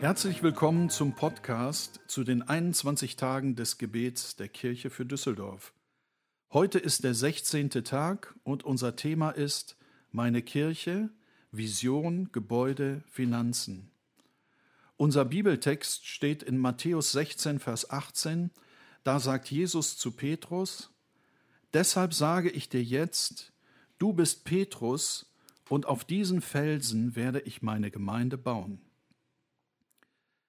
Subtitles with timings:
[0.00, 5.74] Herzlich willkommen zum Podcast zu den 21 Tagen des Gebets der Kirche für Düsseldorf.
[6.50, 7.68] Heute ist der 16.
[7.84, 9.76] Tag und unser Thema ist
[10.10, 11.10] Meine Kirche,
[11.52, 13.90] Vision, Gebäude, Finanzen.
[14.96, 18.50] Unser Bibeltext steht in Matthäus 16, Vers 18.
[19.04, 20.90] Da sagt Jesus zu Petrus,
[21.72, 23.52] Deshalb sage ich dir jetzt,
[23.98, 25.28] du bist Petrus,
[25.68, 28.80] und auf diesen Felsen werde ich meine Gemeinde bauen.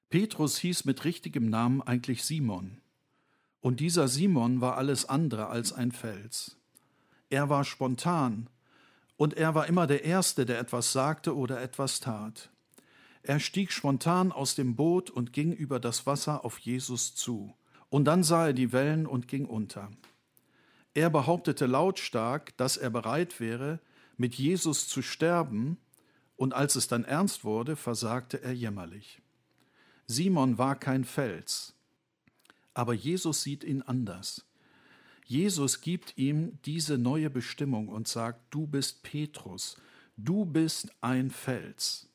[0.10, 2.82] Petrus hieß mit richtigem Namen eigentlich Simon.
[3.62, 6.58] Und dieser Simon war alles andere als ein Fels.
[7.30, 8.50] Er war spontan
[9.18, 12.50] und er war immer der Erste, der etwas sagte oder etwas tat.
[13.22, 17.54] Er stieg spontan aus dem Boot und ging über das Wasser auf Jesus zu.
[17.90, 19.92] Und dann sah er die Wellen und ging unter.
[21.00, 23.80] Er behauptete lautstark, dass er bereit wäre,
[24.18, 25.78] mit Jesus zu sterben,
[26.36, 29.22] und als es dann ernst wurde, versagte er jämmerlich.
[30.08, 31.74] Simon war kein Fels,
[32.74, 34.46] aber Jesus sieht ihn anders.
[35.26, 39.78] Jesus gibt ihm diese neue Bestimmung und sagt, du bist Petrus,
[40.18, 42.10] du bist ein Fels.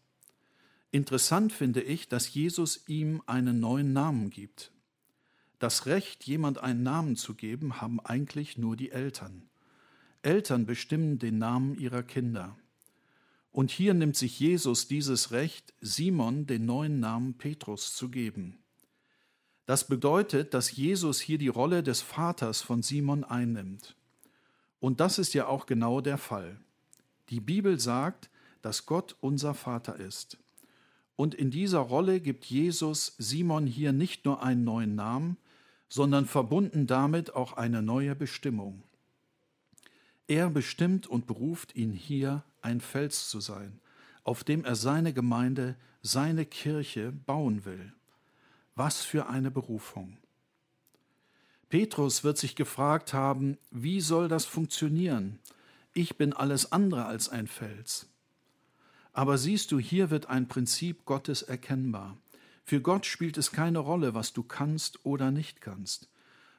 [0.90, 4.73] Interessant finde ich, dass Jesus ihm einen neuen Namen gibt.
[5.58, 9.48] Das Recht, jemand einen Namen zu geben, haben eigentlich nur die Eltern.
[10.22, 12.56] Eltern bestimmen den Namen ihrer Kinder.
[13.52, 18.58] Und hier nimmt sich Jesus dieses Recht, Simon den neuen Namen Petrus zu geben.
[19.66, 23.96] Das bedeutet, dass Jesus hier die Rolle des Vaters von Simon einnimmt.
[24.80, 26.58] Und das ist ja auch genau der Fall.
[27.30, 28.28] Die Bibel sagt,
[28.60, 30.36] dass Gott unser Vater ist.
[31.16, 35.36] Und in dieser Rolle gibt Jesus Simon hier nicht nur einen neuen Namen,
[35.88, 38.82] sondern verbunden damit auch eine neue Bestimmung.
[40.26, 43.78] Er bestimmt und beruft ihn hier, ein Fels zu sein,
[44.22, 47.92] auf dem er seine Gemeinde, seine Kirche bauen will.
[48.74, 50.16] Was für eine Berufung.
[51.68, 55.38] Petrus wird sich gefragt haben, wie soll das funktionieren?
[55.92, 58.06] Ich bin alles andere als ein Fels.
[59.12, 62.16] Aber siehst du, hier wird ein Prinzip Gottes erkennbar.
[62.64, 66.08] Für Gott spielt es keine Rolle, was du kannst oder nicht kannst.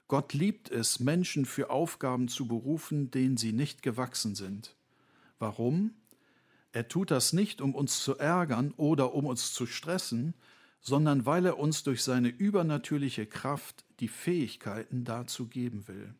[0.07, 4.75] Gott liebt es, Menschen für Aufgaben zu berufen, denen sie nicht gewachsen sind.
[5.39, 5.95] Warum?
[6.71, 10.35] Er tut das nicht, um uns zu ärgern oder um uns zu stressen,
[10.79, 16.13] sondern weil er uns durch seine übernatürliche Kraft die Fähigkeiten dazu geben will.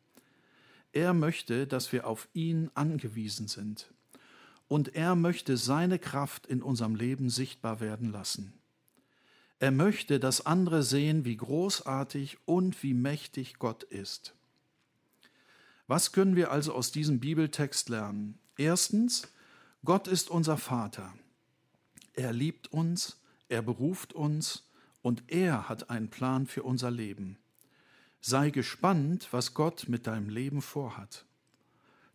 [0.93, 3.93] Er möchte, dass wir auf ihn angewiesen sind.
[4.67, 8.53] Und er möchte seine Kraft in unserem Leben sichtbar werden lassen.
[9.65, 14.35] Er möchte, dass andere sehen, wie großartig und wie mächtig Gott ist.
[15.87, 18.37] Was können wir also aus diesem Bibeltext lernen?
[18.57, 19.27] Erstens,
[19.83, 21.11] Gott ist unser Vater.
[22.13, 24.69] Er liebt uns, er beruft uns
[25.01, 27.39] und er hat einen Plan für unser Leben.
[28.21, 31.25] Sei gespannt, was Gott mit deinem Leben vorhat.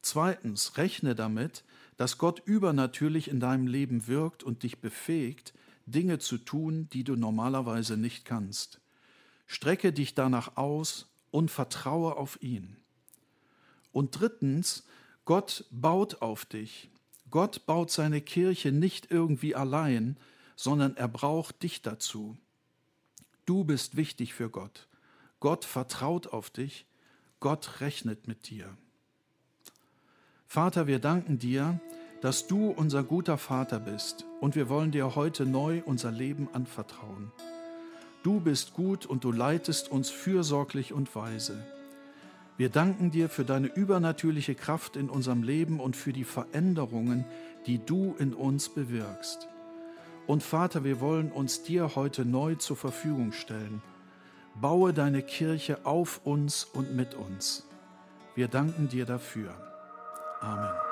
[0.03, 1.65] Zweitens, rechne damit,
[1.97, 5.53] dass Gott übernatürlich in deinem Leben wirkt und dich befähigt,
[5.91, 8.81] Dinge zu tun, die du normalerweise nicht kannst.
[9.47, 12.77] Strecke dich danach aus und vertraue auf ihn.
[13.93, 14.84] Und drittens,
[15.25, 16.91] Gott baut auf dich.
[17.31, 20.17] Gott baut seine Kirche nicht irgendwie allein,
[20.56, 22.37] sondern er braucht dich dazu.
[23.47, 24.89] Du bist wichtig für Gott.
[25.41, 26.87] Gott vertraut auf dich.
[27.41, 28.77] Gott rechnet mit dir.
[30.47, 31.81] Vater, wir danken dir,
[32.20, 37.32] dass du unser guter Vater bist und wir wollen dir heute neu unser Leben anvertrauen.
[38.22, 41.64] Du bist gut und du leitest uns fürsorglich und weise.
[42.59, 47.25] Wir danken dir für deine übernatürliche Kraft in unserem Leben und für die Veränderungen,
[47.66, 49.48] die du in uns bewirkst.
[50.26, 53.80] Und Vater, wir wollen uns dir heute neu zur Verfügung stellen.
[54.60, 57.66] Baue deine Kirche auf uns und mit uns.
[58.34, 59.54] Wir danken dir dafür.
[60.41, 60.90] Amen.